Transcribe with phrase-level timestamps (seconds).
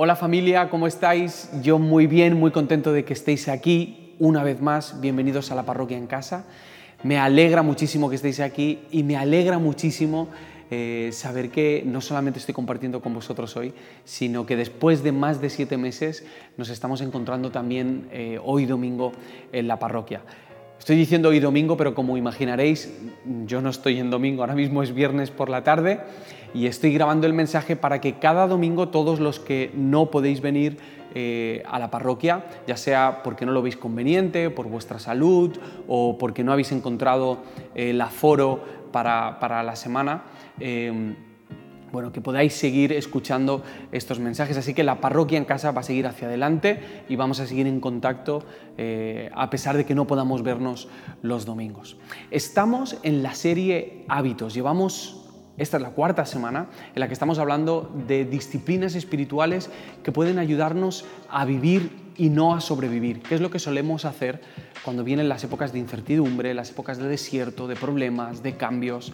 [0.00, 1.50] Hola familia, ¿cómo estáis?
[1.60, 5.00] Yo muy bien, muy contento de que estéis aquí una vez más.
[5.00, 6.44] Bienvenidos a la parroquia en casa.
[7.02, 10.28] Me alegra muchísimo que estéis aquí y me alegra muchísimo
[10.70, 13.74] eh, saber que no solamente estoy compartiendo con vosotros hoy,
[14.04, 16.24] sino que después de más de siete meses
[16.56, 19.10] nos estamos encontrando también eh, hoy domingo
[19.50, 20.20] en la parroquia.
[20.78, 22.90] Estoy diciendo hoy domingo, pero como imaginaréis,
[23.46, 26.00] yo no estoy en domingo, ahora mismo es viernes por la tarde
[26.54, 30.78] y estoy grabando el mensaje para que cada domingo todos los que no podéis venir
[31.14, 36.16] eh, a la parroquia, ya sea porque no lo veis conveniente, por vuestra salud o
[36.16, 37.38] porque no habéis encontrado
[37.74, 40.22] el aforo para, para la semana,
[40.60, 41.14] eh,
[41.92, 44.56] bueno, que podáis seguir escuchando estos mensajes.
[44.56, 47.66] Así que la parroquia en casa va a seguir hacia adelante y vamos a seguir
[47.66, 48.44] en contacto
[48.76, 50.88] eh, a pesar de que no podamos vernos
[51.22, 51.96] los domingos.
[52.30, 54.54] Estamos en la serie Hábitos.
[54.54, 55.24] Llevamos
[55.58, 59.70] esta es la cuarta semana en la que estamos hablando de disciplinas espirituales
[60.04, 64.40] que pueden ayudarnos a vivir y no a sobrevivir, que es lo que solemos hacer
[64.84, 69.12] cuando vienen las épocas de incertidumbre, las épocas de desierto, de problemas, de cambios.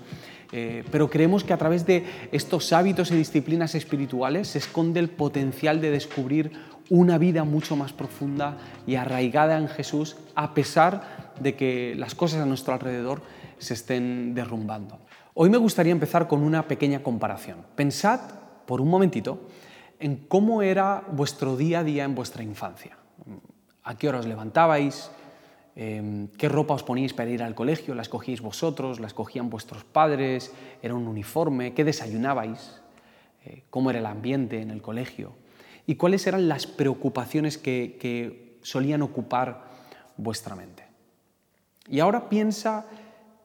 [0.53, 5.11] Eh, pero creemos que a través de estos hábitos y disciplinas espirituales se esconde el
[5.11, 6.53] potencial de descubrir
[6.89, 12.41] una vida mucho más profunda y arraigada en Jesús, a pesar de que las cosas
[12.41, 13.23] a nuestro alrededor
[13.59, 14.99] se estén derrumbando.
[15.35, 17.59] Hoy me gustaría empezar con una pequeña comparación.
[17.75, 18.21] Pensad
[18.67, 19.41] por un momentito
[19.99, 22.97] en cómo era vuestro día a día en vuestra infancia.
[23.83, 25.11] ¿A qué hora os levantabais?
[25.77, 27.95] Em, ¿Qué ropa os poníais para ir al colegio?
[27.95, 29.01] ¿La escogíais vosotros?
[29.01, 30.53] ¿La escogían vuestros padres?
[30.83, 31.75] ¿Era un uniforme?
[31.75, 32.81] ¿Qué desayunabais?
[33.45, 35.33] Eh, ¿Cómo era el ambiente en el colegio?
[35.87, 39.69] ¿Y cuáles eran las preocupaciones que, que solían ocupar
[40.17, 40.85] vuestra mente?
[41.89, 42.87] Y ahora piensa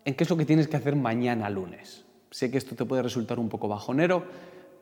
[0.05, 2.05] en qué es lo que tienes que hacer mañana lunes.
[2.31, 4.23] Sé que esto te puede resultar un poco bajonero,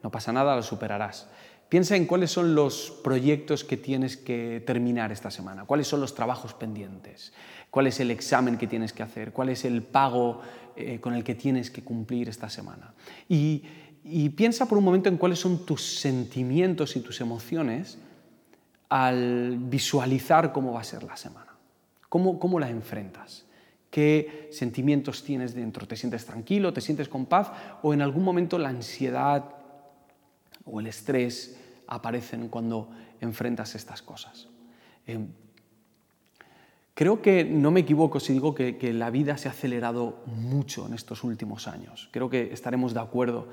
[0.03, 1.27] no pasa nada, lo superarás.
[1.69, 6.15] Piensa en cuáles son los proyectos que tienes que terminar esta semana, cuáles son los
[6.15, 7.33] trabajos pendientes,
[7.69, 10.41] cuál es el examen que tienes que hacer, cuál es el pago
[10.77, 12.93] eh, con el que tienes que cumplir esta semana.
[13.27, 13.63] Y,
[14.37, 17.97] piensa por un momento en cuáles son tus sentimientos y tus emociones
[18.87, 21.53] al visualizar cómo va a ser la semana,
[22.07, 23.43] cómo, cómo la enfrentas
[23.89, 25.87] qué sentimientos tienes dentro.
[25.87, 26.71] ¿Te sientes tranquilo?
[26.71, 27.51] ¿Te sientes con paz?
[27.81, 29.56] ¿O en algún momento la ansiedad
[30.71, 31.57] o el estrés
[31.87, 32.89] aparecen cuando
[33.21, 34.47] enfrentas estas cosas?
[35.05, 35.27] Em,
[36.93, 40.87] creo que no me equivoco si digo que, que la vida se ha acelerado mucho
[40.87, 42.09] en estos últimos años.
[42.11, 43.47] Creo que estaremos de acuerdo.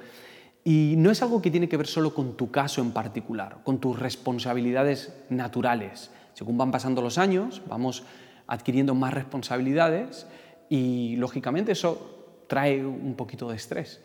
[0.64, 3.78] Y no es algo que tiene que ver solo con tu caso en particular, con
[3.78, 6.10] tus responsabilidades naturales.
[6.32, 8.04] Según van pasando los años, vamos
[8.46, 10.26] adquiriendo más responsabilidades
[10.68, 14.00] y lógicamente eso trae un poquito de estrés.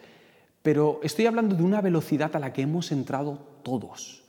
[0.62, 4.24] Pero estoy hablando de una velocidad a la que hemos entrado todos.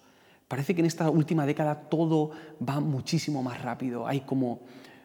[0.48, 2.30] Parece que en esta última década todo
[2.66, 4.60] va muchísimo más rápido, hay como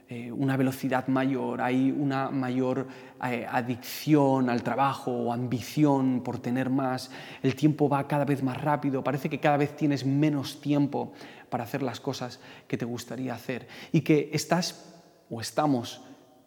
[0.08, 2.88] eh, una velocidad mayor, hay una mayor
[3.24, 7.10] eh, adicción al trabajo o ambición por tener más,
[7.42, 11.14] el tiempo va cada vez más rápido, parece que cada vez tienes menos tiempo
[11.50, 14.94] para hacer las cosas que te gustaría hacer y que estás
[15.30, 16.02] o estamos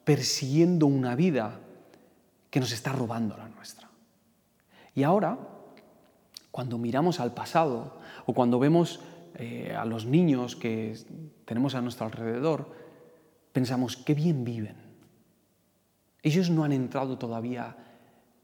[0.04, 1.58] persiguiendo una vida
[2.50, 3.87] que nos está robando la nuestra.
[4.98, 5.38] Y ahora,
[6.50, 8.98] cuando miramos al pasado o cuando vemos
[9.36, 10.98] eh, a los niños que
[11.44, 12.74] tenemos a nuestro alrededor,
[13.52, 14.74] pensamos, qué bien viven.
[16.20, 17.76] Ellos no han entrado todavía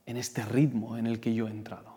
[0.06, 1.92] en este ritmo en el que yo he entrado.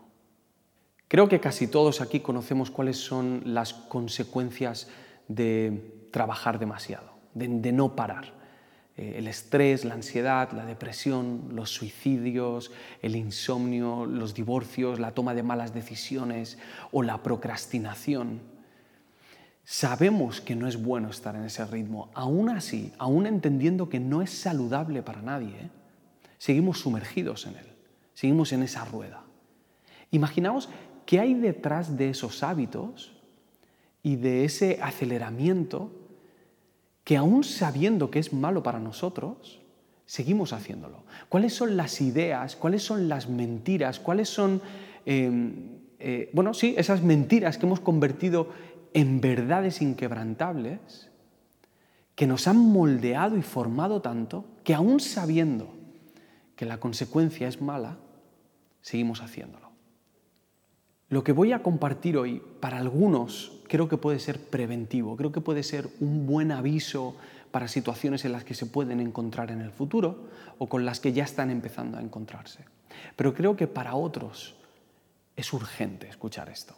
[1.07, 4.89] Creo que casi todos aquí conocemos cuáles son las consecuencias
[5.28, 8.34] de trabajar demasiado de, no parar.
[8.97, 12.71] Eh, el estrés, la ansiedad, la depresión, los suicidios,
[13.01, 16.57] el insomnio, los divorcios, la toma de malas decisiones
[16.91, 18.41] o la procrastinación.
[19.63, 22.09] Sabemos que no es bueno estar en ese ritmo.
[22.13, 25.69] Aún así, aún entendiendo que no es saludable para nadie, ¿eh?
[26.37, 27.67] seguimos sumergidos en él,
[28.13, 29.23] seguimos en esa rueda.
[30.09, 30.69] Imaginaos
[31.05, 33.13] qué hay detrás de esos hábitos
[34.01, 35.91] y de ese aceleramiento
[37.07, 39.62] que aún sabiendo que es malo para nosotros,
[40.06, 41.06] seguimos haciéndolo.
[41.30, 42.57] ¿Cuáles son las ideas?
[42.57, 44.01] ¿Cuáles son las mentiras?
[44.01, 44.62] ¿Cuáles son,
[45.06, 48.50] em, eh, bueno, sí, esas mentiras que hemos convertido
[48.94, 51.09] en verdades inquebrantables,
[52.13, 55.74] que nos han moldeado y formado tanto, que aún sabiendo
[56.57, 58.00] que la consecuencia es mala,
[58.81, 59.66] seguimos haciéndolo.
[61.09, 65.39] Lo que voy a compartir hoy, para algunos creo que puede ser preventivo, creo que
[65.39, 67.15] puede ser un buen aviso
[67.51, 70.27] para situaciones en las que se pueden encontrar en el futuro
[70.57, 72.65] o con las que ya están empezando a encontrarse.
[73.15, 74.56] Pero creo que para otros
[75.38, 76.75] es urgente escuchar esto.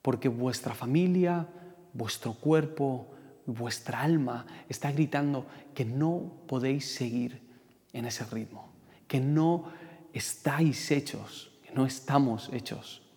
[0.00, 1.46] porque vuestra familia,
[1.92, 3.08] vuestro cuerpo,
[3.44, 5.44] vuestra alma está gritando
[5.74, 7.42] que no podéis seguir
[7.92, 8.70] en ese ritmo,
[9.06, 9.70] que no
[10.14, 13.07] estáis hechos, que no estamos hechos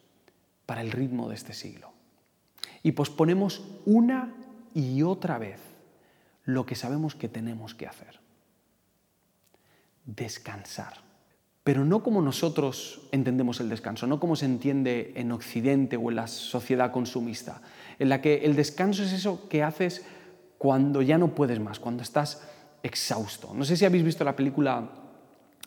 [0.71, 1.91] para el ritmo de este siglo.
[2.81, 4.33] Y posponemos una
[4.73, 5.59] y otra vez
[6.45, 8.21] lo que sabemos que tenemos que hacer.
[10.05, 10.93] Descansar
[11.65, 16.15] pero no como nosotros entendemos el descanso, no como se entiende en Occidente o en
[16.15, 17.61] la sociedad consumista,
[17.99, 20.05] en la que el descanso es eso que haces
[20.57, 22.47] cuando ya no puedes más, cuando estás
[22.81, 23.53] exhausto.
[23.53, 24.89] No sé si habéis visto la película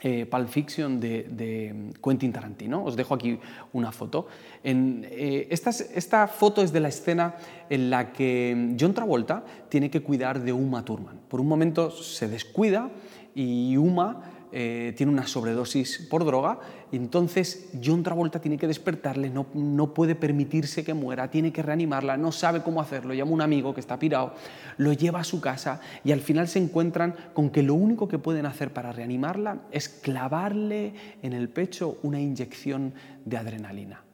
[0.06, 3.38] eh, Pulp Fiction de, Quentin Tarantino, os dejo aquí
[3.72, 4.28] una foto.
[4.62, 7.36] Eh, esta, foto es de la escena
[7.70, 11.20] en la que John Travolta tiene que cuidar de Uma Thurman.
[11.26, 12.90] Por un momento se descuida
[13.34, 16.60] y Uma eh, tiene una sobredosis por droga,
[16.92, 22.16] entonces John Travolta tiene que despertarle, no, no puede permitirse que muera, tiene que reanimarla,
[22.16, 24.32] no sabe cómo hacerlo, llama a un amigo que está pirado,
[24.76, 28.20] lo lleva a su casa y al final se encuentran con que lo único que
[28.20, 34.04] pueden hacer para reanimarla es clavarle en el pecho una inyección de adrenalina.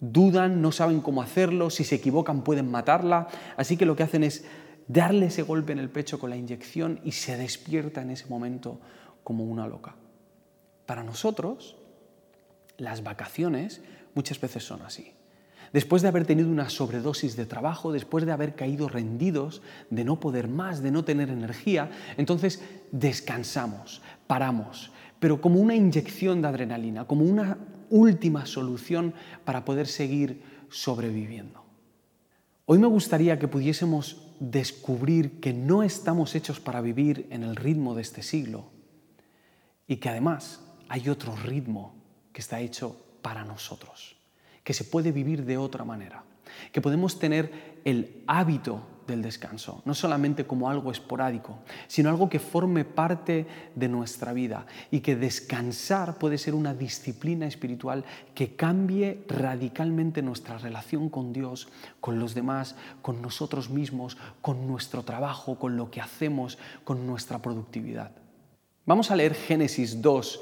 [0.00, 3.26] Dudan, no saben cómo hacerlo, si se equivocan pueden matarla,
[3.56, 4.44] así que lo que hacen es
[4.86, 8.78] darle ese golpe en el pecho con la inyección y se despierta en ese momento
[9.24, 9.96] como una loca.
[10.86, 11.76] Para nosotros,
[12.76, 13.82] las vacaciones
[14.14, 15.12] muchas veces son así.
[15.72, 20.18] Después de haber tenido una sobredosis de trabajo, después de haber caído rendidos, de no
[20.18, 24.90] poder más, de no tener energía, entonces descansamos, paramos,
[25.20, 27.58] pero como una inyección de adrenalina, como una
[27.88, 29.14] última solución
[29.44, 31.62] para poder seguir sobreviviendo.
[32.66, 37.94] Hoy me gustaría que pudiésemos descubrir que no estamos hechos para vivir en el ritmo
[37.94, 38.70] de este siglo,
[39.90, 41.96] y que además hay otro ritmo
[42.32, 44.14] que está hecho para nosotros,
[44.62, 46.22] que se puede vivir de otra manera,
[46.70, 51.58] que podemos tener el hábito del descanso, no solamente como algo esporádico,
[51.88, 57.48] sino algo que forme parte de nuestra vida y que descansar puede ser una disciplina
[57.48, 61.66] espiritual que cambie radicalmente nuestra relación con Dios,
[61.98, 67.42] con los demás, con nosotros mismos, con nuestro trabajo, con lo que hacemos, con nuestra
[67.42, 68.19] productividad.
[68.90, 70.40] Vamos a leer Génesis 2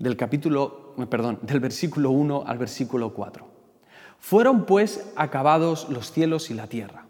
[0.00, 3.46] del capítulo, eh, perdón, del versículo 1 al versículo 4.
[4.18, 7.06] Fueron pues acabados los cielos y la tierra,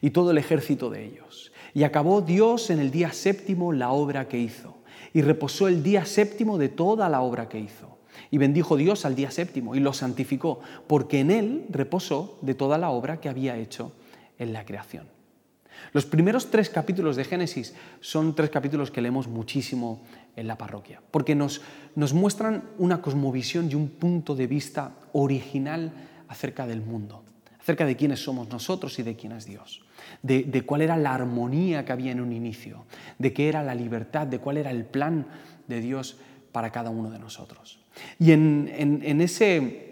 [0.00, 1.50] y todo el ejército de ellos.
[1.74, 4.76] Y acabó Dios en el día séptimo la obra que hizo,
[5.12, 7.98] y reposó el día séptimo de toda la obra que hizo.
[8.30, 12.78] Y bendijo Dios al día séptimo y lo santificó, porque en él reposó de toda
[12.78, 13.90] la obra que había hecho
[14.38, 15.18] en la creación.
[15.92, 20.02] Los primeros tres capítulos de Génesis son tres capítulos que leemos muchísimo
[20.38, 21.60] en la parroquia, porque nos,
[22.14, 25.92] muestran una cosmovisión y un punto de vista original
[26.28, 27.24] acerca del mundo,
[27.60, 29.84] acerca de quiénes somos nosotros y de quién es Dios,
[30.22, 32.84] de, cuál era la armonía que había en un inicio,
[33.18, 35.26] de qué era la libertad, de cuál era el plan
[35.66, 36.18] de Dios
[36.52, 37.80] para cada uno de nosotros.
[38.18, 39.88] Y en ese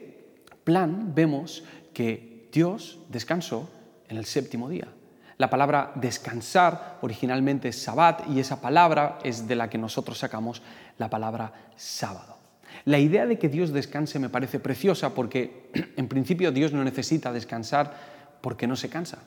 [0.64, 3.70] plan vemos que Dios descansó
[4.08, 4.88] en el séptimo día.
[5.38, 10.62] La palabra descansar originalmente es sabbat y esa palabra es de la que nosotros sacamos
[10.98, 12.36] la palabra sábado.
[12.84, 17.32] La idea de que Dios descanse me parece preciosa porque en principio Dios no necesita
[17.32, 17.94] descansar
[18.40, 19.18] porque no se cansa.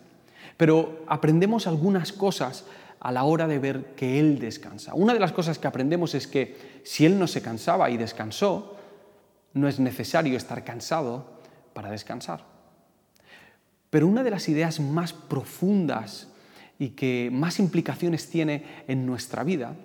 [0.57, 2.65] Pero aprendemos algunas cosas
[2.99, 4.93] a la hora de ver que Él descansa.
[4.93, 8.75] Una de las cosas que aprendemos es que si Él no se cansaba y descansó,
[9.53, 11.39] no es necesario estar cansado
[11.73, 12.43] para descansar.
[13.89, 16.27] Pero una de las ideas más profundas
[16.77, 19.75] y que más implicaciones tiene en nuestra vida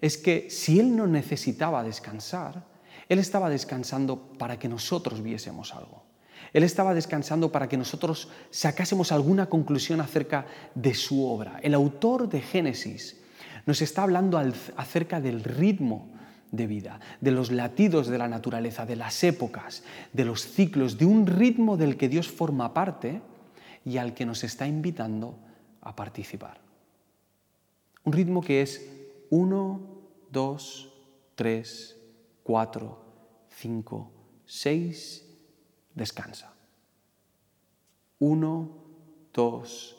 [0.00, 2.64] es que si Él no necesitaba descansar,
[3.08, 6.02] Él estaba descansando para que nosotros viésemos algo.
[6.52, 11.58] Él estaba descansando para que nosotros sacásemos alguna conclusión acerca de su obra.
[11.62, 13.22] El autor de Génesis
[13.64, 14.38] nos está hablando
[14.76, 16.10] acerca del ritmo
[16.50, 21.06] de vida, de los latidos de la naturaleza, de las épocas, de los ciclos, de
[21.06, 23.22] un ritmo del que Dios forma parte
[23.84, 25.38] y al que nos está invitando
[25.80, 26.60] a participar.
[28.04, 28.88] Un ritmo que es
[29.30, 29.80] 1,
[30.30, 30.92] 2,
[31.34, 31.96] 3,
[32.42, 33.04] 4,
[33.48, 34.10] 5,
[34.46, 35.26] 6,
[35.94, 36.52] descansa.
[38.18, 38.70] 1,
[39.32, 39.96] 2,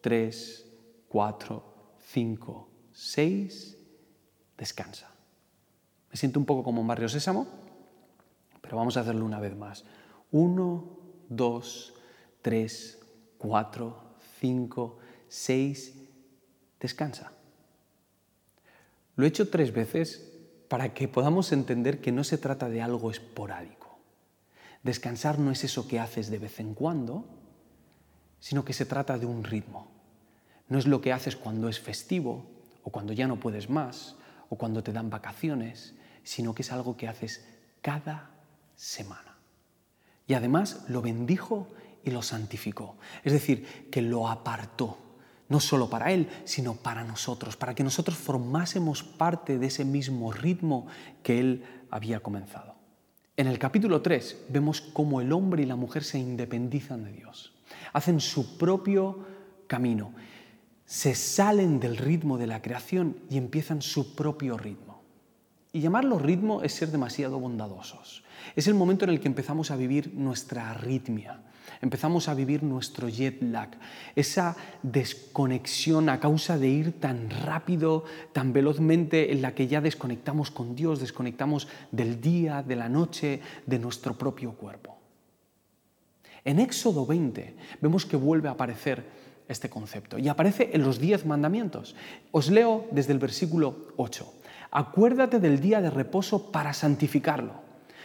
[0.00, 0.66] 3,
[1.08, 1.64] 4,
[1.98, 3.78] 5, 6,
[4.56, 5.10] descansa.
[6.10, 7.46] Me siento un poco como un barrio sésamo,
[8.60, 9.84] pero vamos a hacerlo una vez más.
[10.32, 10.84] 1,
[11.28, 11.94] 2,
[12.42, 13.05] 3,
[13.38, 15.94] cuatro, cinco, seis,
[16.80, 17.32] descansa.
[19.16, 20.32] Lo he hecho tres veces
[20.68, 23.98] para que podamos entender que no se trata de algo esporádico.
[24.82, 27.24] Descansar no es eso que haces de vez en cuando,
[28.40, 29.88] sino que se trata de un ritmo.
[30.68, 32.46] No es lo que haces cuando es festivo
[32.82, 34.16] o cuando ya no puedes más
[34.48, 37.46] o cuando te dan vacaciones, sino que es algo que haces
[37.82, 38.30] cada
[38.74, 39.36] semana.
[40.26, 41.68] Y además lo bendijo
[42.06, 42.96] y lo santificó.
[43.22, 44.96] Es decir, que lo apartó,
[45.48, 50.32] no solo para Él, sino para nosotros, para que nosotros formásemos parte de ese mismo
[50.32, 50.86] ritmo
[51.22, 52.76] que Él había comenzado.
[53.36, 57.52] En el capítulo 3 vemos cómo el hombre y la mujer se independizan de Dios,
[57.92, 59.26] hacen su propio
[59.66, 60.14] camino,
[60.86, 65.02] se salen del ritmo de la creación y empiezan su propio ritmo.
[65.72, 68.24] Y llamarlo ritmo es ser demasiado bondadosos.
[68.54, 71.42] Es el momento en el que empezamos a vivir nuestra arritmia,
[71.80, 73.70] empezamos a vivir nuestro jet lag,
[74.14, 80.50] esa desconexión a causa de ir tan rápido, tan velozmente, en la que ya desconectamos
[80.50, 84.98] con Dios, desconectamos del día, de la noche, de nuestro propio cuerpo.
[86.44, 89.04] En Éxodo 20 vemos que vuelve a aparecer
[89.48, 91.94] este concepto y aparece en los diez mandamientos.
[92.30, 94.32] Os leo desde el versículo 8.
[94.70, 97.54] Acuérdate del día de reposo para santificarlo.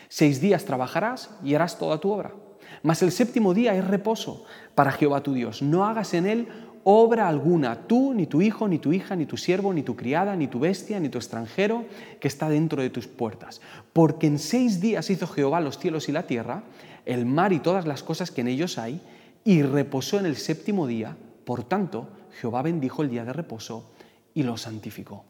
[0.10, 2.34] Seis días trabajarás y harás toda tu obra
[2.84, 5.62] mas el séptimo día es reposo para Jehová tu Dios.
[5.62, 6.48] No hagas en él
[6.84, 10.36] obra alguna, tú, ni tu hijo, ni tu hija, ni tu siervo, ni tu criada,
[10.36, 11.86] ni tu bestia, ni tu extranjero
[12.20, 13.62] que está dentro de tus puertas.
[13.94, 16.64] Porque en seis días hizo Jehová los cielos y la tierra,
[17.06, 19.02] el mar y todas las cosas que en ellos hay,
[19.44, 21.16] y reposó en el séptimo día.
[21.46, 22.10] Por tanto,
[22.40, 23.92] Jehová bendijo el día de reposo
[24.34, 25.26] y lo santificó.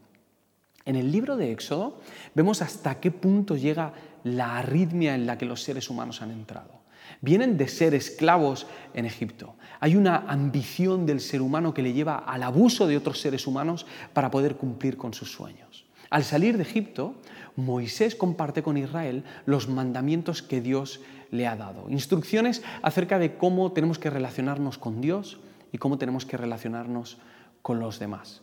[0.86, 2.00] En el libro de Éxodo
[2.34, 3.94] vemos hasta qué punto llega
[4.24, 6.81] la arritmia en la que los seres humanos han entrado.
[7.20, 9.56] Vienen de ser esclavos en Egipto.
[9.80, 13.86] Hay una ambición del ser humano que le lleva al abuso de otros seres humanos
[14.14, 15.86] para poder cumplir con sus sueños.
[16.10, 17.16] Al salir de Egipto,
[17.56, 21.02] Moisés comparte con Israel los mandamientos que Dios
[21.32, 25.40] le ha dado, instrucciones acerca de cómo tenemos que relacionarnos con Dios
[25.72, 27.18] y cómo tenemos que relacionarnos
[27.62, 28.42] con los demás.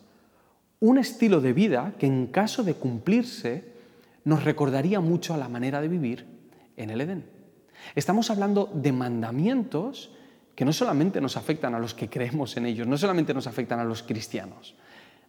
[0.79, 3.65] Un estilo de vida que en caso de cumplirse
[4.23, 6.25] nos recordaría mucho a la manera de vivir
[6.77, 7.38] en el Edén.
[7.95, 10.11] Estamos hablando de mandamientos
[10.55, 13.79] que no solamente nos afectan a los que creemos en ellos, no solamente nos afectan
[13.79, 14.75] a los cristianos,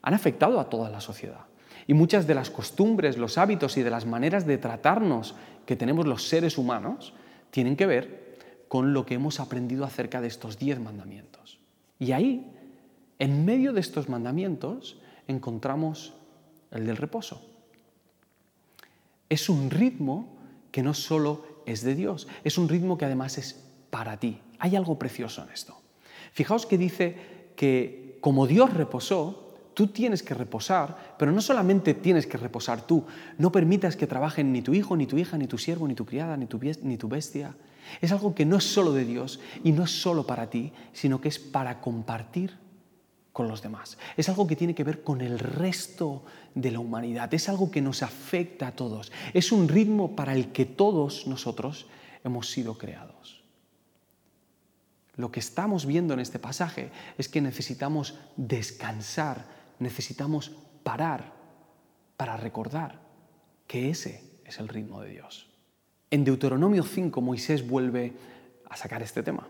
[0.03, 1.47] han afectado a toda la sociedad.
[1.87, 5.35] Y muchas de las costumbres, los hábitos y de las maneras de tratarnos
[5.67, 7.15] que tenemos los seres humanos
[7.51, 8.31] tienen que ver
[8.69, 11.59] con lo que hemos aprendido acerca de estos diez mandamientos.
[11.99, 12.53] Y ahí,
[13.19, 16.15] en medio de estos mandamientos, encontramos
[16.71, 17.45] el del reposo.
[19.29, 20.37] Es un ritmo
[20.71, 22.29] que no solo es de Dios.
[22.45, 23.61] Es un ritmo que además es
[23.91, 24.41] para ti.
[24.59, 25.81] Hay algo precioso en esto.
[26.33, 27.17] Fijaos que dice
[27.57, 33.05] que como Dios reposó, tú tienes que reposar, pero no solamente tienes que reposar tú,
[33.39, 36.05] no permitas que trabajen ni tu hijo, ni tu hija, ni tu siervo, ni tu
[36.05, 37.55] criada, ni tu, ni tu bestia.
[38.01, 41.21] Es algo que no es solo de Dios y no es solo para ti, sino
[41.21, 42.59] que es para compartir
[43.49, 43.99] los demás.
[44.17, 47.33] Es algo que tiene que ver con el resto de la humanidad.
[47.35, 49.13] Es algo que nos afecta a todos.
[49.35, 51.87] Es un ritmo para el que todos nosotros
[52.25, 53.43] hemos sido creados.
[55.17, 59.45] Lo que estamos viendo en este pasaje es que necesitamos descansar,
[59.79, 61.33] necesitamos parar
[62.17, 63.01] para recordar
[63.67, 65.49] que ese es el ritmo de Dios.
[66.11, 68.13] En Deuteronomio 5 Moisés vuelve
[68.69, 69.47] a sacar este tema.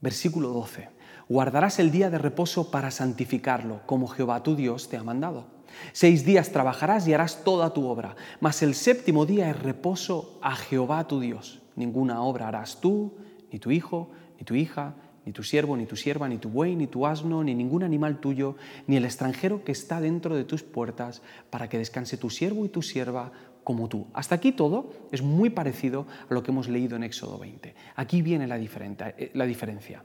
[0.00, 0.88] Versículo 12.
[1.28, 5.46] Guardarás el día de reposo para santificarlo, como Jehová tu Dios te ha mandado.
[5.92, 10.54] Seis días trabajarás y harás toda tu obra, mas el séptimo día es reposo a
[10.54, 11.62] Jehová tu Dios.
[11.76, 13.14] Ninguna obra harás tú,
[13.50, 16.76] ni tu hijo, ni tu hija, ni tu siervo, ni tu sierva, ni tu buey,
[16.76, 20.62] ni tu asno, ni ningún animal tuyo, ni el extranjero que está dentro de tus
[20.62, 23.32] puertas, para que descanse tu siervo y tu sierva
[23.64, 24.06] como tú.
[24.12, 27.74] Hasta aquí todo es muy parecido a lo que hemos leído en Éxodo 20.
[27.96, 30.04] Aquí viene la, eh, la diferencia.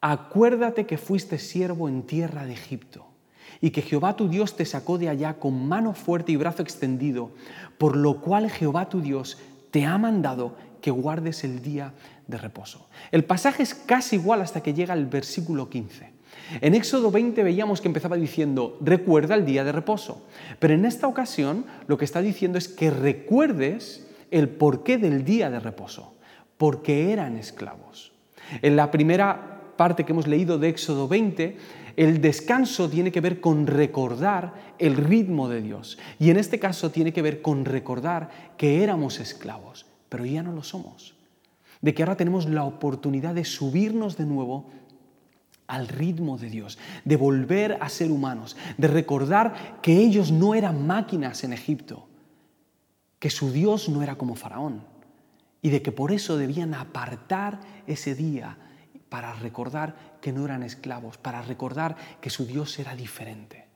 [0.00, 3.06] Acuérdate que fuiste siervo en tierra de Egipto
[3.60, 7.30] y que Jehová tu Dios te sacó de allá con mano fuerte y brazo extendido,
[7.78, 9.38] por lo cual Jehová tu Dios
[9.70, 11.94] te ha mandado que guardes el día
[12.26, 12.88] de reposo.
[13.10, 16.12] El pasaje es casi igual hasta que llega el versículo 15.
[16.60, 20.26] En Éxodo 20 veíamos que empezaba diciendo, recuerda el día de reposo,
[20.58, 25.50] pero en esta ocasión lo que está diciendo es que recuerdes el porqué del día
[25.50, 26.14] de reposo,
[26.56, 28.12] porque eran esclavos.
[28.62, 31.56] En la primera parte que hemos leído de Éxodo 20,
[31.96, 35.98] el descanso tiene que ver con recordar el ritmo de Dios.
[36.18, 40.52] Y en este caso tiene que ver con recordar que éramos esclavos, pero ya no
[40.52, 41.14] lo somos.
[41.80, 44.66] De que ahora tenemos la oportunidad de subirnos de nuevo
[45.66, 50.86] al ritmo de Dios, de volver a ser humanos, de recordar que ellos no eran
[50.86, 52.06] máquinas en Egipto,
[53.18, 54.82] que su Dios no era como Faraón
[55.62, 58.56] y de que por eso debían apartar ese día
[59.08, 63.66] para recordar que no eran esclavos, para recordar que su Dios era diferente.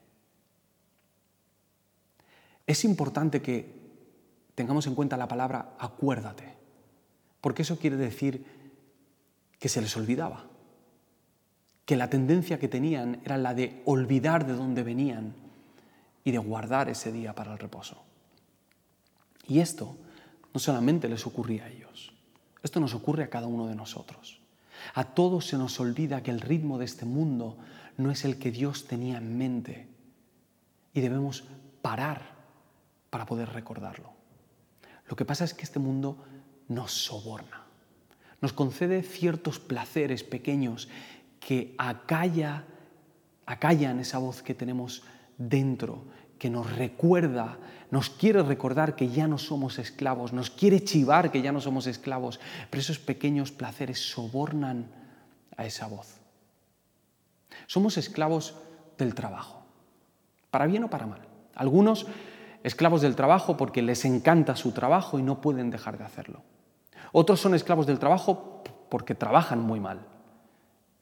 [2.66, 3.80] Es importante que
[4.54, 6.54] tengamos en cuenta la palabra acuérdate,
[7.40, 8.44] porque eso quiere decir
[9.58, 10.46] que se les olvidaba,
[11.84, 15.34] que la tendencia que tenían era la de olvidar de dónde venían
[16.25, 18.02] y de guardar ese día para el reposo.
[19.46, 19.96] Y esto
[20.52, 22.12] no solamente les ocurría a ellos,
[22.62, 24.39] esto nos ocurre a cada uno de nosotros.
[24.94, 27.58] A todos se nos olvida que el ritmo de este mundo
[27.96, 29.88] no es el que Dios tenía en mente.
[30.92, 31.44] Y debemos
[31.82, 32.34] parar
[33.10, 34.12] para poder recordarlo.
[35.08, 36.25] Lo que pasa es que este mundo
[36.68, 37.64] nos soborna,
[38.40, 40.88] nos concede ciertos placeres pequeños
[41.40, 42.64] que acalla,
[43.44, 45.02] acallan esa voz que tenemos
[45.37, 46.04] dentro,
[46.40, 47.59] que nos recuerda,
[47.90, 51.87] nos quiere recordar que ya no somos esclavos, nos quiere chivar que ya no somos
[51.87, 54.87] esclavos, pero esos pequeños placeres sobornan
[55.59, 56.16] a esa voz.
[57.66, 58.54] Somos esclavos
[58.97, 59.62] del trabajo,
[60.50, 61.20] para bien o para mal.
[61.54, 62.06] Algunos
[62.62, 66.42] esclavos del trabajo porque les encanta su trabajo y no pueden dejar de hacerlo.
[67.12, 70.06] Otros son esclavos del trabajo porque trabajan muy mal,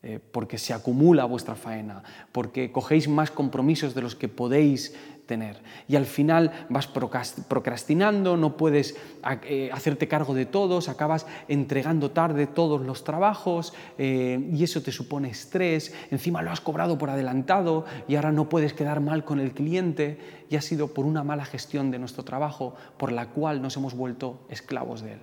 [0.02, 4.94] eh, porque se acumula vuestra faena, porque cogéis más compromisos de los que podéis
[5.28, 5.60] tener.
[5.86, 8.96] Y al final vas procrastinando, no puedes
[9.44, 14.90] eh, hacerte cargo de todos, acabas entregando tarde todos los trabajos eh, y eso te
[14.90, 15.94] supone estrés.
[16.10, 20.18] Encima lo has cobrado por adelantado y ahora no puedes quedar mal con el cliente
[20.48, 23.94] y ha sido por una mala gestión de nuestro trabajo por la cual nos hemos
[23.94, 25.20] vuelto esclavos de él.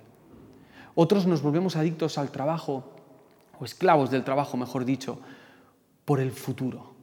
[0.94, 2.94] Otros nos volvemos adictos al trabajo,
[3.59, 5.19] o esclavos del trabajo, mejor dicho,
[6.05, 6.95] por el futuro.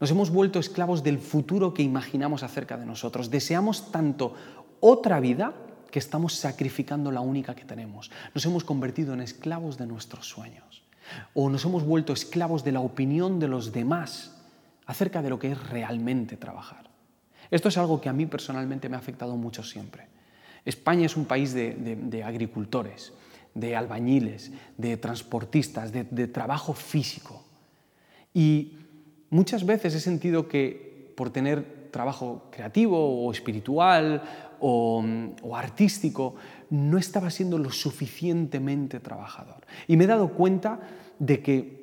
[0.00, 3.30] Nos hemos vuelto esclavos del futuro que imaginamos acerca de nosotros.
[3.30, 4.34] Deseamos tanto
[4.80, 5.54] otra vida
[5.90, 8.10] que estamos sacrificando la única que tenemos.
[8.34, 10.82] Nos hemos convertido en esclavos de nuestros sueños.
[11.34, 14.34] O nos hemos vuelto esclavos de la opinión de los demás
[14.86, 16.90] acerca de lo que es realmente trabajar.
[17.50, 20.08] Esto es algo que a mí personalmente me ha afectado mucho siempre.
[20.64, 23.12] España es un país de, agricultores,
[23.54, 27.42] de albañiles, de transportistas, de, trabajo físico.
[28.32, 28.78] Y
[29.30, 34.22] muchas veces he sentido que por tener trabajo creativo o espiritual
[34.60, 35.04] o,
[35.42, 36.34] o, artístico,
[36.70, 39.66] no estaba siendo lo suficientemente trabajador.
[39.86, 40.80] Y me he dado cuenta
[41.18, 41.82] de que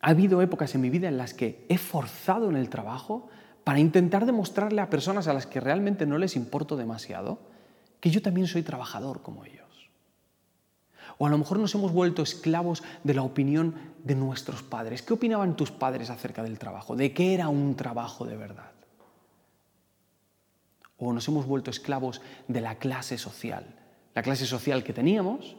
[0.00, 3.28] ha habido épocas en mi vida en las que he forzado en el trabajo
[3.64, 7.38] para intentar demostrarle a personas a las que realmente no les importo demasiado
[8.00, 9.63] que yo también soy trabajador como ellos.
[11.18, 15.02] O a lo mejor nos hemos vuelto esclavos de la opinión de nuestros padres.
[15.02, 16.96] ¿Qué opinaban tus padres acerca del trabajo?
[16.96, 18.72] ¿De qué era un trabajo de verdad?
[20.98, 23.64] O nos hemos vuelto esclavos de la clase social.
[24.14, 25.56] La clase social que teníamos,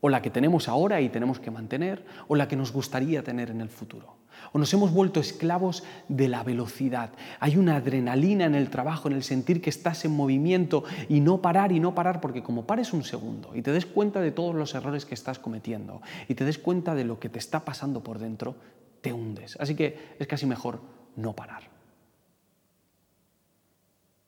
[0.00, 3.50] o la que tenemos ahora y tenemos que mantener, o la que nos gustaría tener
[3.50, 4.16] en el futuro.
[4.52, 7.10] O nos hemos vuelto esclavos de la velocidad.
[7.40, 11.40] Hay una adrenalina en el trabajo, en el sentir que estás en movimiento y no
[11.42, 14.54] parar y no parar, porque como pares un segundo y te des cuenta de todos
[14.54, 18.02] los errores que estás cometiendo y te des cuenta de lo que te está pasando
[18.02, 18.56] por dentro,
[19.00, 19.56] te hundes.
[19.60, 20.80] Así que es casi mejor
[21.16, 21.62] no parar.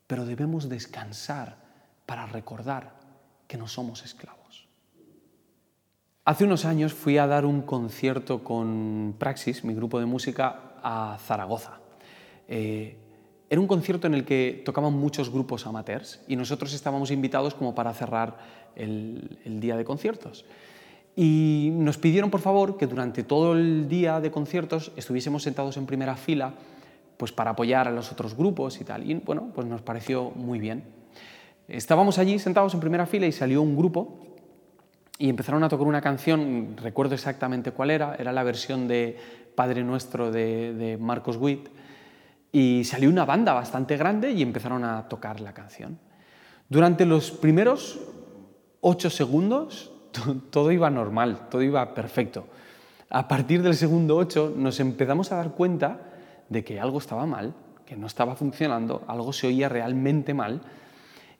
[0.06, 1.56] Pero debemos descansar
[2.04, 2.94] para recordar
[3.48, 4.35] que no somos esclavos.
[6.26, 11.18] Hace unos años fui a dar un concierto con Praxis, mi grupo de música, a
[11.24, 11.78] Zaragoza.
[12.48, 12.96] Eh,
[13.48, 17.76] era un concierto en el que tocaban muchos grupos amateurs y nosotros estábamos invitados como
[17.76, 18.38] para cerrar
[18.74, 20.44] el, día de conciertos.
[21.14, 25.86] Y nos pidieron, por favor, que durante todo el día de conciertos estuviésemos sentados en
[25.86, 26.54] primera fila
[27.18, 29.08] pues para apoyar a los otros grupos y tal.
[29.08, 30.82] Y bueno, pues nos pareció muy bien.
[31.68, 34.26] Estábamos allí sentados en primera fila y salió un grupo
[35.18, 39.16] y empezaron a tocar una canción, recuerdo exactamente cuál era, era la versión de
[39.54, 41.68] Padre Nuestro de, Marcos Witt,
[42.52, 45.98] y salió una banda bastante grande y empezaron a tocar la canción.
[46.68, 47.98] Durante los primeros
[48.80, 49.92] ocho segundos
[50.50, 52.46] todo iba normal, todo iba perfecto.
[53.08, 56.00] A partir del segundo ocho nos empezamos a dar cuenta
[56.48, 57.54] de que algo estaba mal,
[57.86, 60.60] que no estaba funcionando, algo se oía realmente mal,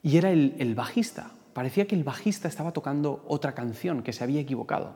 [0.03, 4.43] y era el bajista, parecía que el bajista estaba tocando otra canción, que se había
[4.43, 4.95] equivocado.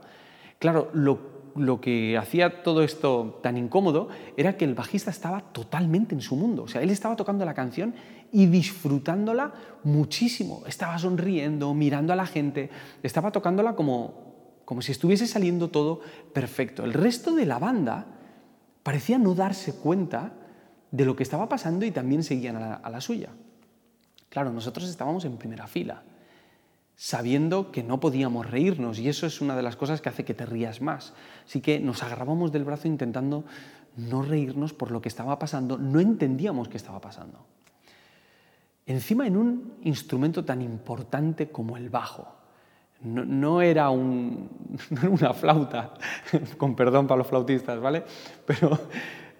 [0.58, 6.20] Claro, lo, que hacía todo esto tan incómodo era que el bajista estaba totalmente en
[6.20, 6.64] su mundo.
[6.64, 7.94] O sea, él estaba tocando la canción
[8.30, 10.62] y disfrutándola muchísimo.
[10.66, 12.68] Estaba sonriendo, mirando a la gente,
[13.02, 16.00] estaba tocándola como, como si estuviese saliendo todo
[16.34, 16.84] perfecto.
[16.84, 18.04] El resto de la banda
[18.82, 20.34] parecía no darse cuenta
[20.90, 23.30] de lo que estaba pasando y también seguían a la suya.
[24.28, 26.02] Claro, nosotros estábamos en primera fila
[27.00, 30.34] sabiendo que no podíamos reírnos y eso es una de las cosas que hace que
[30.34, 31.14] te rías más.
[31.46, 33.44] Así que nos agarrábamos del brazo intentando
[33.96, 37.46] no reírnos por lo que estaba pasando, no entendíamos qué estaba pasando.
[38.84, 42.28] Encima en un instrumento tan importante como el bajo.
[43.00, 45.94] No, era una flauta,
[46.58, 48.04] con perdón para los flautistas, ¿vale?
[48.44, 48.78] Pero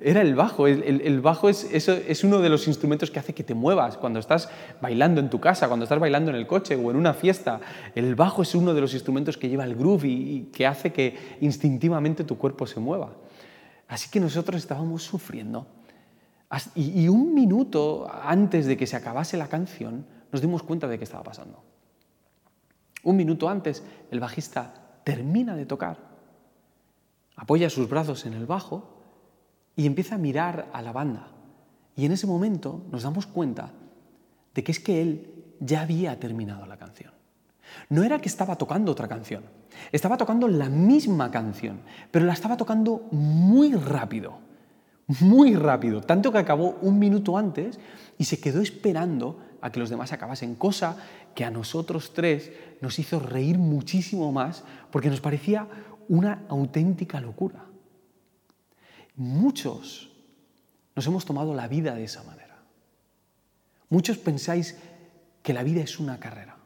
[0.00, 0.66] era el bajo.
[0.66, 4.48] El, bajo es, uno de los instrumentos que hace que te muevas cuando estás
[4.80, 7.60] bailando en tu casa, cuando estás bailando en el coche o en una fiesta.
[7.94, 11.36] El bajo es uno de los instrumentos que lleva el groove y que hace que
[11.40, 13.12] instintivamente tu cuerpo se mueva.
[13.88, 15.66] Así que nosotros estábamos sufriendo.
[16.74, 21.04] Y, un minuto antes de que se acabase la canción, nos dimos cuenta de qué
[21.04, 21.62] estaba pasando.
[23.02, 25.96] Un minuto antes, el bajista termina de tocar,
[27.36, 28.99] apoya sus brazos en el bajo
[29.76, 31.28] y empieza a mirar a la banda.
[31.96, 33.70] Y en ese momento nos damos cuenta
[34.54, 35.30] de que es que él
[35.61, 37.12] ya había terminado la canción.
[37.88, 39.44] No era que estaba tocando otra canción,
[39.92, 41.80] estaba tocando la misma canción,
[42.11, 44.38] pero la estaba tocando muy rápido,
[45.20, 47.78] muy rápido, tanto que acabó un minuto antes
[48.18, 50.96] y se quedó esperando a que los demás acabasen, cosa
[51.35, 55.68] que a nosotros tres nos hizo reír muchísimo más porque nos parecía
[56.09, 57.69] una auténtica locura.
[59.16, 60.11] Muchos
[60.94, 62.59] nos hemos tomado la vida de esa manera.
[63.88, 64.77] Muchos pensáis
[65.42, 66.57] que la vida es una carrera.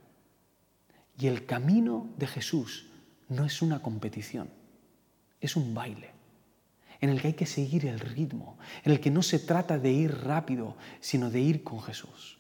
[1.19, 2.87] Y el camino de Jesús
[3.29, 4.51] no es una competición,
[5.41, 6.11] es un baile
[7.01, 9.93] en el que hay que seguir el ritmo, en el que no se trata de
[9.93, 12.39] ir rápido, sino de ir con Jesús.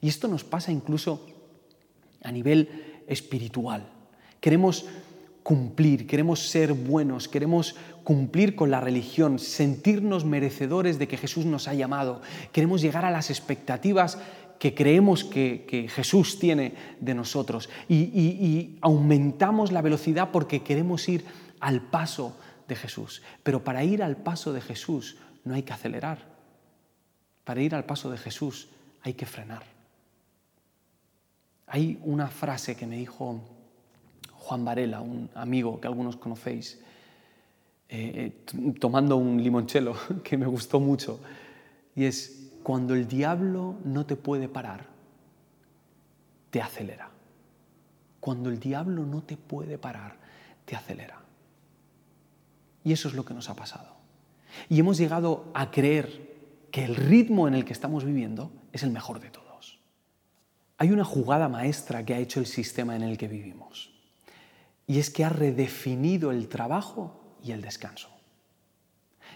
[0.00, 1.26] Y esto nos pasa incluso
[2.22, 3.88] a nivel espiritual.
[4.40, 4.86] Queremos
[5.42, 7.74] cumplir, queremos ser buenos, queremos
[8.08, 13.10] cumplir con la religión, sentirnos merecedores de que Jesús nos ha llamado, queremos llegar a
[13.10, 14.16] las expectativas
[14.58, 21.22] que creemos que, Jesús tiene de nosotros y, y aumentamos la velocidad porque queremos ir
[21.60, 22.34] al paso
[22.66, 23.20] de Jesús.
[23.42, 26.24] Pero para ir al paso de Jesús no hay que acelerar.
[27.44, 28.70] Para ir al paso de Jesús
[29.02, 29.64] hay que frenar.
[31.66, 33.38] Hay una frase que me dijo
[34.32, 36.80] Juan Varela, un amigo que algunos conocéis,
[37.88, 41.20] eh, eh, tomando un limonchelo que me gustó mucho,
[41.94, 44.86] y es, cuando el diablo no te puede parar,
[46.50, 47.10] te acelera.
[48.20, 50.16] Cuando el diablo no te puede parar,
[50.64, 51.20] te acelera.
[52.84, 53.96] Y eso es lo que nos ha pasado.
[54.68, 56.28] Y hemos llegado a creer
[56.70, 59.80] que el ritmo en el que estamos viviendo es el mejor de todos.
[60.76, 63.92] Hay una jugada maestra que ha hecho el sistema en el que vivimos.
[64.86, 68.08] Y es que ha redefinido el trabajo y el descanso.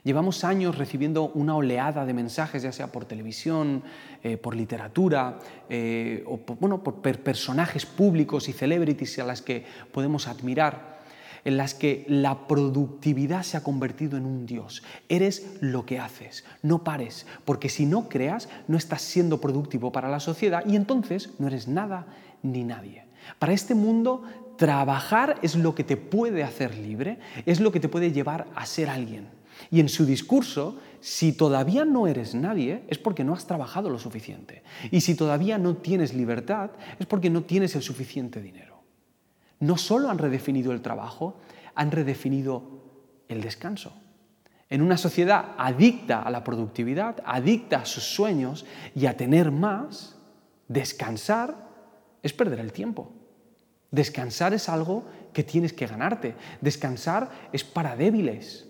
[0.05, 3.85] Llevamos años recibiendo una oleada de mensajes, ya sea por televisión,
[4.25, 5.39] eh, por literatura,
[5.69, 11.01] eh, o por, bueno, por personajes públicos y celebrities a las que podemos admirar,
[11.45, 14.83] en las que la productividad se ha convertido en un Dios.
[15.09, 20.09] Eres lo que haces, no pares, porque si no creas, no estás siendo productivo para
[20.09, 22.07] la sociedad y entonces no eres nada
[22.43, 23.05] ni nadie.
[23.39, 24.25] Para este mundo,
[24.63, 28.65] trabajar es lo que te puede hacer libre, es lo que te puede llevar a
[28.65, 29.27] ser alguien.
[29.73, 33.99] Y en su discurso, si todavía no eres nadie, es porque no has trabajado lo
[33.99, 34.63] suficiente.
[34.93, 36.71] Y si todavía no tienes libertad,
[37.01, 38.85] es porque no tienes el suficiente dinero.
[39.59, 41.41] No solo han redefinido el trabajo,
[41.75, 42.63] han redefinido
[43.27, 43.93] el descanso.
[44.71, 50.21] En una sociedad adicta a la productividad, adicta a sus sueños y a tener más,
[50.69, 51.69] descansar
[52.23, 53.13] es perder el tiempo.
[53.93, 56.35] Descansar es algo que tienes que ganarte.
[56.61, 58.67] Descansar es para débiles.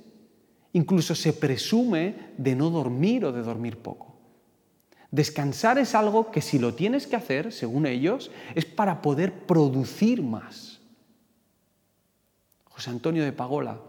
[0.72, 4.18] Incluso se presume de no dormir o de dormir poco.
[5.12, 10.22] Descansar es algo que si lo tienes que hacer, según ellos, es para poder producir
[10.22, 10.80] más.
[12.64, 13.80] José Antonio de Pagola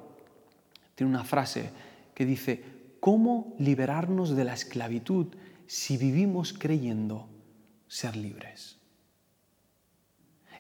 [0.94, 1.72] tiene una frase
[2.14, 2.64] que dice,
[3.00, 5.28] ¿cómo liberarnos de la esclavitud
[5.66, 7.28] si vivimos creyendo
[7.88, 8.83] ser libres?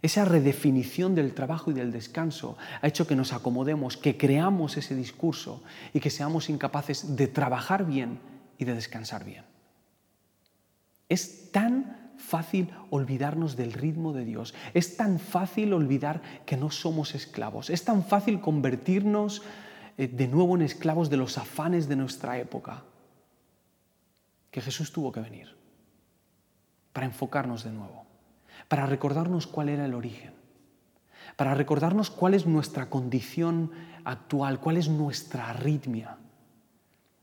[0.03, 4.95] Esa redefinición del trabajo y del descanso ha hecho que nos acomodemos, que creamos ese
[4.95, 5.63] discurso
[5.93, 8.19] y que seamos incapaces de trabajar bien
[8.57, 9.45] y de descansar bien.
[11.07, 17.15] Es tan fácil olvidarnos del ritmo de Dios, es tan fácil olvidar que no somos
[17.15, 19.41] esclavos, es tan fácil convertirnos
[19.97, 22.83] eh, de nuevo en esclavos de los afanes de nuestra época,
[24.51, 25.55] que Jesús tuvo que venir
[26.91, 28.02] para enfocarnos de nuevo
[28.73, 30.33] para recordarnos cuál era el origen,
[31.35, 33.69] para recordarnos cuál es nuestra condición
[34.03, 36.17] actual, cuál es nuestra arritmia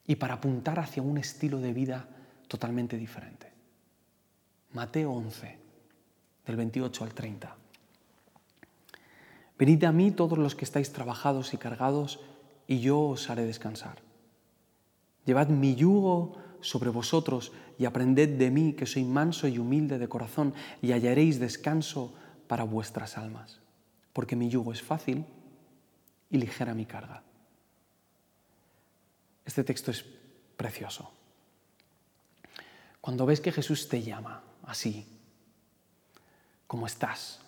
[0.07, 2.07] y para apuntar hacia un estilo de vida
[2.47, 3.53] totalmente diferente.
[4.75, 5.59] Mateo 11,
[6.47, 7.57] del 28 al 30.
[9.59, 12.21] Venid a mí todos los que estáis trabajados y cargados,
[12.69, 13.97] y yo os haré descansar.
[15.27, 20.09] Llevad mi yugo sobre vosotros y aprended de mí, que soy manso y humilde de
[20.09, 22.15] corazón, y hallaréis descanso
[22.47, 23.61] para vuestras almas,
[24.13, 25.25] porque mi yugo es fácil
[26.31, 27.23] y ligera mi carga.
[29.45, 30.05] Este texto es
[30.57, 31.11] precioso.
[33.01, 35.07] Cuando ves que Jesús te llama así,
[36.67, 37.41] como estás,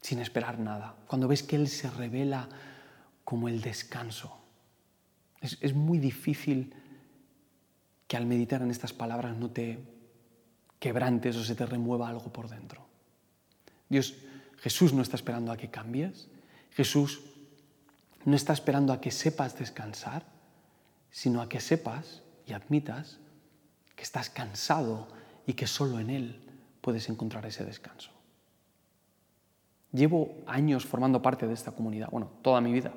[0.00, 2.48] sin esperar nada, cuando ves que Él se revela
[3.24, 4.38] como el descanso,
[5.40, 6.72] es, muy difícil
[8.12, 9.78] que al meditar en estas palabras no te
[10.78, 12.84] quebrantes o se te remueva algo por dentro.
[13.88, 14.18] Dios,
[14.58, 16.28] Jesús no está esperando a que cambies,
[16.72, 17.22] Jesús
[18.26, 20.26] no está esperando a que sepas descansar,
[21.10, 23.16] sino a que sepas y admitas
[23.96, 25.08] que estás cansado
[25.46, 26.38] y que solo en Él
[26.82, 28.10] puedes encontrar ese descanso.
[29.90, 32.92] Llevo años formando parte de esta comunidad, bueno, toda mi vida,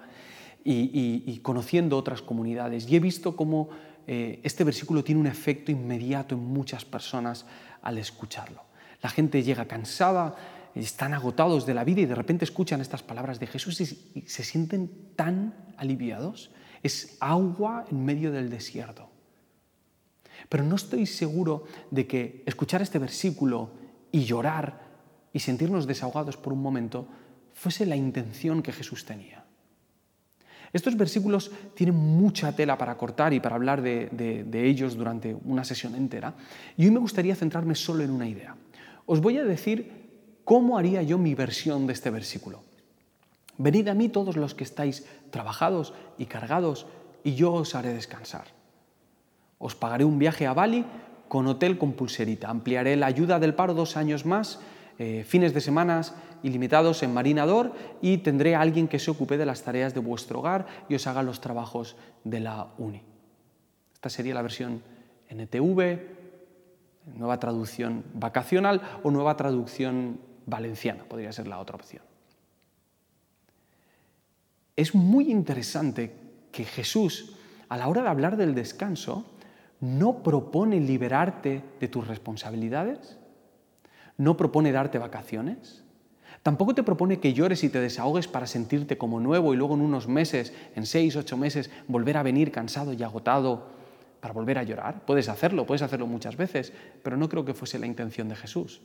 [0.66, 3.70] y, conociendo otras comunidades, y he visto cómo
[4.08, 7.46] eh, este versículo tiene un efecto inmediato en muchas personas
[7.82, 8.64] al escucharlo.
[9.02, 10.36] La gente llega cansada,
[10.76, 13.86] están agotados de la vida y de repente escuchan estas palabras de Jesús y
[14.28, 16.52] se sienten tan aliviados.
[16.84, 19.10] Es agua en medio del desierto.
[20.50, 23.72] Pero no estoy seguro de que escuchar este versículo
[24.12, 24.82] y llorar
[25.34, 27.08] y sentirnos desahogados por un momento
[27.54, 29.45] fuese la intención que Jesús tenía.
[30.76, 35.96] Estos versículos tienen mucha tela para cortar y para hablar de, ellos durante una sesión
[35.96, 36.34] entera.
[36.76, 38.58] Y hoy me gustaría centrarme solo en una idea.
[39.06, 39.90] Os voy a decir
[40.44, 42.62] cómo haría yo mi versión de este versículo.
[43.58, 46.88] Venid a mí todos los que estáis trabajados y cargados,
[47.24, 48.48] y yo os haré descansar.
[49.58, 50.84] Os pagaré un viaje a Bali
[51.30, 52.50] con hotel con pulserita.
[52.50, 54.60] Ampliaré la ayuda del paro dos años más,
[55.00, 59.48] eh, fines de semanas ilimitados en Marinador y tendré a alguien que se ocupe de
[59.48, 63.02] las tareas de vuestro hogar y os haga los trabajos de la uni.
[63.96, 64.84] Esta sería la versión
[65.28, 66.00] NTV,
[67.18, 72.04] nueva traducción vacacional o nueva traducción valenciana, podría ser la otra opción.
[74.76, 76.14] Es muy interesante
[76.52, 77.38] que Jesús,
[77.70, 79.26] a la hora de hablar del descanso,
[79.80, 83.18] no propone liberarte de tus responsabilidades,
[84.18, 85.85] no propone darte vacaciones,
[86.44, 89.82] tampoco te propone que llores y te desahogues para sentirte como nuevo y luego en
[89.82, 93.68] unos meses, en seis, ocho meses, volver a venir cansado y agotado
[94.20, 95.06] para volver a llorar.
[95.06, 98.82] Puedes hacerlo, puedes hacerlo muchas veces, pero no creo que fuese la intención de Jesús.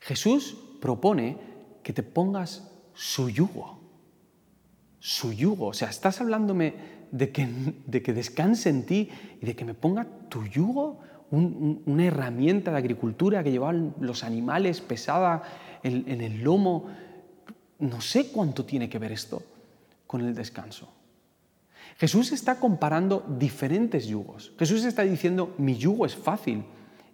[0.00, 1.38] Jesús propone
[1.82, 3.80] que te pongas su yugo,
[4.98, 6.74] su yugo, o sea, estás hablándome
[7.10, 7.48] de que,
[7.86, 9.08] de que descanse en ti
[9.40, 11.00] y de que me ponga tu yugo,
[11.30, 15.42] una herramienta de agricultura que llevaban los animales pesada
[15.82, 16.86] en, el lomo.
[17.78, 19.42] No sé cuánto tiene que ver esto
[20.06, 20.92] con el descanso.
[21.98, 24.52] Jesús está comparando diferentes yugos.
[24.58, 26.64] Jesús está diciendo, mi yugo es fácil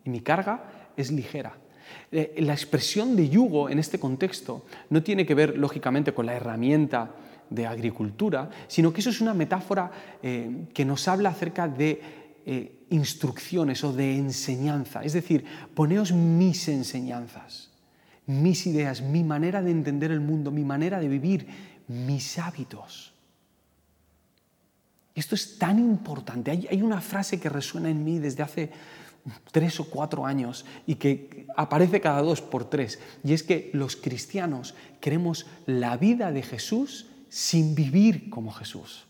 [0.04, 0.64] y mi carga
[0.96, 1.54] es ligera.
[2.10, 6.34] Eh, la expresión de yugo en este contexto no tiene que ver, lógicamente, con la
[6.34, 7.10] herramienta
[7.50, 9.90] de agricultura, sino que eso es una metáfora
[10.22, 15.02] eh, que nos habla acerca de eh, instrucciones o de enseñanza.
[15.02, 17.70] Es decir, poneos mis enseñanzas,
[18.24, 21.48] mis ideas, mi manera de entender el mundo, mi manera de vivir,
[21.88, 23.12] mis hábitos.
[25.12, 26.52] Esto es tan importante.
[26.52, 28.70] hay una frase que resuena en mí desde hace
[29.50, 33.00] tres o cuatro años y que aparece cada dos por tres.
[33.24, 39.06] Y es que los cristianos queremos la vida de Jesús sin vivir como Jesús.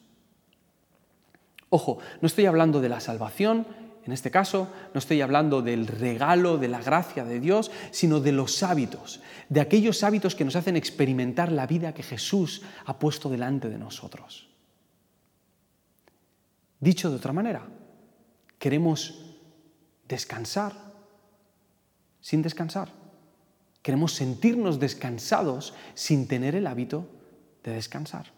[1.77, 3.67] Ojo, no estoy hablando de la salvación,
[4.07, 8.33] en este caso, no estoy hablando del regalo, de la gracia de Dios, sino de
[8.33, 13.29] los hábitos, de aquellos hábitos que nos hacen experimentar la vida que Jesús ha puesto
[13.29, 14.49] delante de nosotros.
[16.81, 17.67] Dicho de otra manera,
[18.59, 19.37] queremos
[20.09, 20.73] descansar
[22.23, 22.89] sin descansar.
[23.83, 27.07] Queremos sentirnos descansados sin tener el hábito
[27.63, 28.36] de descansar.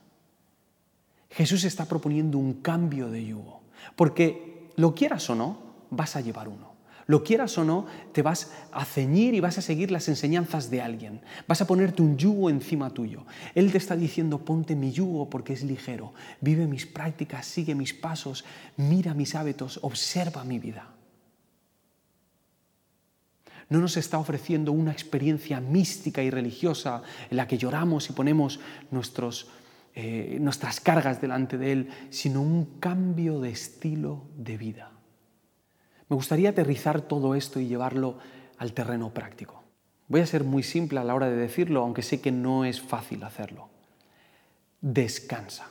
[1.31, 3.63] Jesús está proponiendo un cambio de yugo,
[3.97, 5.59] porque lo quieras o no,
[5.91, 6.79] vas a llevar uno.
[7.09, 10.83] Lo quieras o no, te vas a ceñir y vas a seguir las enseñanzas de
[10.83, 11.23] alguien.
[11.47, 13.25] Vas a ponerte un yugo encima tuyo.
[13.55, 16.13] Él te está diciendo, ponte mi yugo porque es ligero.
[16.43, 18.45] Vive mis prácticas, sigue mis pasos,
[18.77, 20.91] mira mis hábitos, observa mi vida.
[23.71, 28.61] No nos está ofreciendo una experiencia mística y religiosa en la que lloramos y ponemos
[28.91, 29.49] nuestros,
[30.01, 34.93] eh, nuestras cargas delante de Él, sino un cambio de estilo de vida.
[36.09, 38.17] Me gustaría aterrizar todo esto y llevarlo
[38.59, 39.65] al terreno práctico.
[40.07, 42.81] Voy a ser muy simple a la hora de decirlo, aunque sé que no es
[42.81, 43.71] fácil hacerlo.
[44.81, 45.67] Descansa.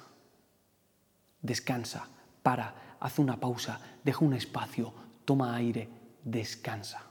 [1.41, 2.09] Descansa.
[2.43, 5.87] Para, haz una pausa, deja un espacio, toma aire,
[6.25, 7.01] descansa.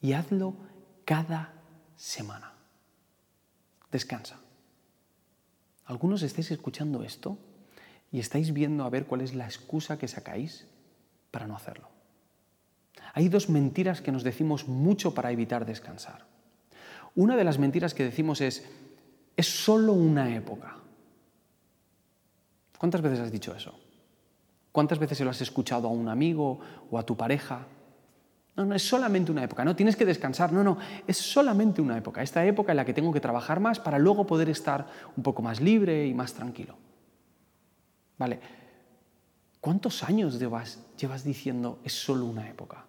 [0.00, 0.54] Y hazlo
[1.04, 1.54] cada
[1.96, 2.52] semana.
[3.90, 4.45] Descansa.
[5.86, 7.38] Algunos estáis escuchando esto
[8.12, 10.66] y estáis viendo a ver cuál es la excusa que sacáis
[11.30, 11.88] para no hacerlo.
[13.14, 16.26] Hay dos mentiras que nos decimos mucho para evitar descansar.
[17.14, 18.68] Una de las mentiras que decimos es,
[19.36, 20.76] es solo una época.
[22.78, 23.78] ¿Cuántas veces has dicho eso?
[24.72, 27.66] ¿Cuántas veces se lo has escuchado a un amigo o a tu pareja?
[28.56, 31.98] No, no, es solamente una época, no tienes que descansar, no, no, es solamente una
[31.98, 35.22] época, esta época en la que tengo que trabajar más para luego poder estar un
[35.22, 36.76] poco más libre y más tranquilo.
[38.16, 38.40] Vale,
[39.60, 42.86] ¿cuántos años llevas, llevas diciendo es solo una época?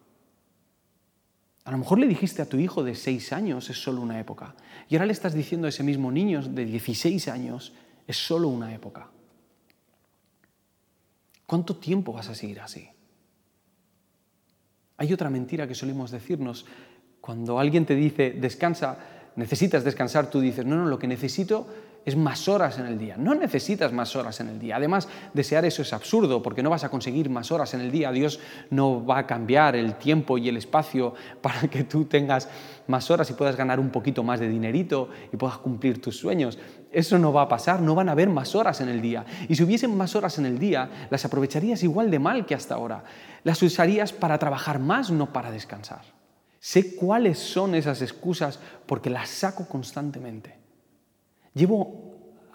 [1.66, 4.56] A lo mejor le dijiste a tu hijo de 6 años, es solo una época.
[4.88, 7.74] Y ahora le estás diciendo a ese mismo niño de 16 años,
[8.08, 9.10] es solo una época.
[11.46, 12.88] ¿Cuánto tiempo vas a seguir así?
[14.98, 16.66] Hay otra mentira que solemos decirnos.
[17.22, 18.98] Cuando alguien te dice, descansa,
[19.36, 21.68] necesitas descansar, tú dices, no, no, lo que necesito
[22.08, 23.18] es más horas en el día.
[23.18, 24.78] No necesitas más horas en el día.
[24.78, 28.14] Además, desear eso es absurdo porque no vas a conseguir más horas en el día.
[28.14, 28.40] Dios
[28.70, 32.48] no va a cambiar el tiempo y el espacio para que tú tengas
[32.88, 36.58] más horas y puedas ganar un poquito más de dinerito y puedas cumplir tus sueños.
[36.94, 39.26] Eso no va a pasar, no van a haber más horas en el día.
[39.50, 42.76] Y si hubiesen más horas en el día, las aprovecharías igual de mal que hasta
[42.76, 43.04] ahora.
[43.44, 46.04] Las usarías para trabajar más, no para descansar.
[46.62, 50.57] Sé cuáles son esas excusas porque las saco constantemente.
[51.54, 52.08] Llevo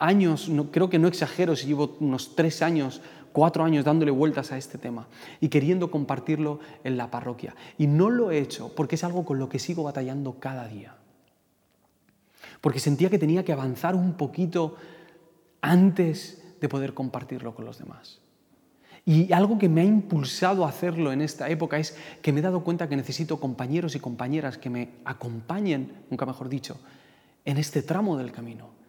[0.03, 3.01] años, creo que no exagero si llevo unos tres años,
[3.33, 5.07] cuatro años dándole vueltas a este tema
[5.41, 7.55] y queriendo compartirlo en la parroquia.
[7.79, 10.97] Y no lo he hecho porque es algo con lo que sigo batallando cada día.
[12.61, 14.77] Porque sentía que tenía que avanzar un poquito
[15.61, 18.21] antes de poder compartirlo con los demás.
[19.05, 22.43] Y algo que me ha impulsado a hacerlo en esta época es que me he
[22.43, 26.81] dado cuenta que necesito compañeros y compañeras que me acompañen, nunca mejor dicho,
[27.45, 28.82] en este tramo del camino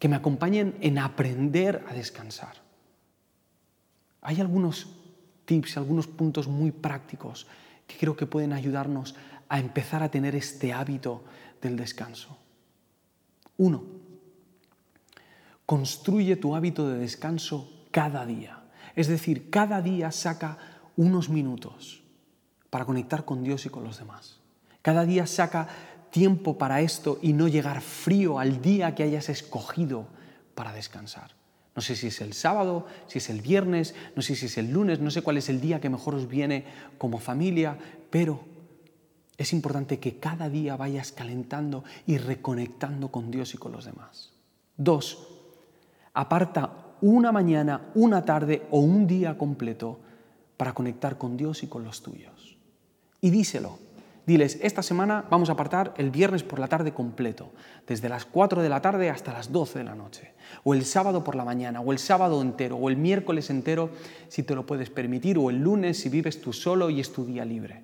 [0.00, 2.56] que me acompañen en aprender a descansar.
[4.22, 4.88] Hay algunos
[5.44, 7.46] tips, algunos puntos muy prácticos
[7.86, 9.14] que creo que pueden ayudarnos
[9.48, 11.22] a empezar a tener este hábito
[11.60, 12.38] del descanso.
[13.58, 13.84] Uno,
[15.66, 18.64] construye tu hábito de descanso cada día.
[18.96, 20.56] Es decir, cada día saca
[20.96, 22.02] unos minutos
[22.70, 24.40] para conectar con Dios y con los demás.
[24.82, 25.68] Cada día saca
[26.10, 30.06] tiempo para esto y no llegar frío al día que hayas escogido
[30.54, 31.32] para descansar.
[31.74, 34.70] No sé si es el sábado, si es el viernes, no sé si es el
[34.70, 36.64] lunes, no sé cuál es el día que mejor os viene
[36.98, 37.78] como familia,
[38.10, 38.44] pero
[39.38, 44.32] es importante que cada día vayas calentando y reconectando con Dios y con los demás.
[44.76, 45.28] Dos,
[46.12, 50.00] aparta una mañana, una tarde o un día completo
[50.56, 52.58] para conectar con Dios y con los tuyos.
[53.22, 53.78] Y díselo,
[54.30, 57.50] Diles, esta semana vamos a apartar el viernes por la tarde completo,
[57.84, 61.24] desde las 4 de la tarde hasta las 12 de la noche, o el sábado
[61.24, 63.90] por la mañana, o el sábado entero, o el miércoles entero,
[64.28, 67.24] si te lo puedes permitir, o el lunes si vives tú solo y es tu
[67.24, 67.82] día libre.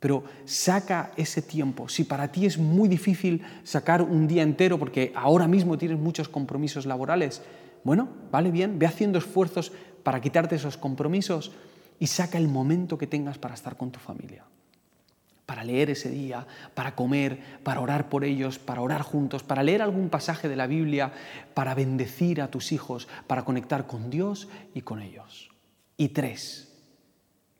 [0.00, 1.88] Pero saca ese tiempo.
[1.88, 6.28] Si para ti es muy difícil sacar un día entero porque ahora mismo tienes muchos
[6.28, 7.40] compromisos laborales,
[7.84, 9.72] bueno, vale bien, ve haciendo esfuerzos
[10.02, 11.52] para quitarte esos compromisos
[11.98, 14.44] y saca el momento que tengas para estar con tu familia,
[15.46, 19.82] para leer ese día, para comer, para orar por ellos, para orar juntos, para leer
[19.82, 21.12] algún pasaje de la Biblia,
[21.54, 25.50] para bendecir a tus hijos, para conectar con Dios y con ellos.
[25.96, 26.72] Y tres,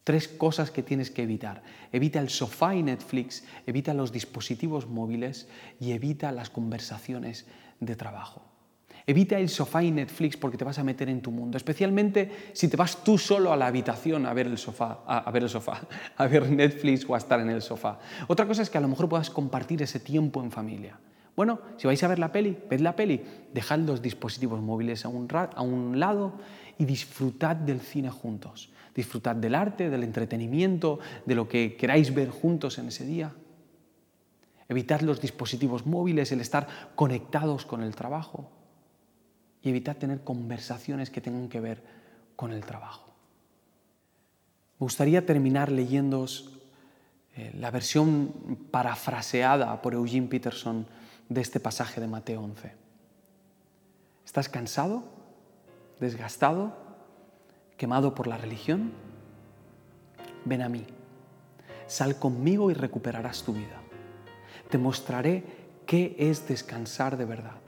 [0.04, 1.62] tres cosas que tienes que evitar.
[1.92, 5.48] Evita el sofá y Netflix, evita los dispositivos móviles
[5.80, 7.46] y evita las conversaciones
[7.80, 8.55] de trabajo.
[9.08, 12.66] Evita el sofá y Netflix porque te vas a meter en tu mundo, especialmente si
[12.66, 15.80] te vas tú solo a la habitación a ver el sofá, a, ver el sofá,
[16.16, 18.00] a ver Netflix o a estar en el sofá.
[18.26, 20.98] Otra cosa es que a lo mejor puedas compartir ese tiempo en familia.
[21.36, 23.22] Bueno, si vais a ver la peli, ved la peli,
[23.54, 26.32] dejad los dispositivos móviles a un, a un lado
[26.76, 28.72] y disfrutad del cine juntos.
[28.92, 33.34] Disfrutad del arte, del entretenimiento, de lo que queráis ver juntos en ese día.
[34.68, 36.66] Evitad los dispositivos móviles, el estar
[36.96, 38.55] conectados con el trabajo
[39.66, 41.82] y evitar tener conversaciones que tengan que ver
[42.36, 43.12] con el trabajo.
[44.78, 46.24] Me gustaría terminar leyendo
[47.34, 50.86] eh, la versión parafraseada por Eugene Peterson
[51.28, 52.74] de este pasaje de Mateo 11.
[54.24, 55.02] ¿Estás cansado?
[55.98, 56.76] ¿Desgastado?
[57.76, 58.92] ¿Quemado por la religión?
[60.44, 60.86] Ven a mí.
[61.88, 63.80] Sal conmigo y recuperarás tu vida.
[64.70, 65.42] Te mostraré
[65.86, 67.65] qué es descansar de verdad.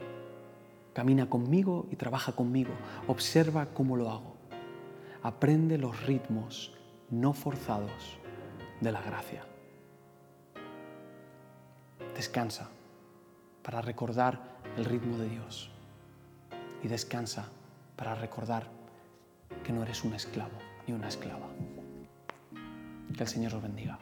[0.99, 2.73] Camina conmigo y trabaja conmigo.
[3.07, 4.35] Observa cómo lo hago.
[5.23, 6.73] Aprende los ritmos
[7.09, 8.19] no forzados
[8.81, 9.45] de la gracia.
[12.17, 12.67] Descansa
[13.63, 15.71] para recordar el ritmo de Dios
[16.83, 17.47] y descansa
[17.95, 18.67] para recordar
[19.63, 21.47] que no eres un esclavo ni una esclava.
[23.15, 23.97] Que el Señor os bendiga.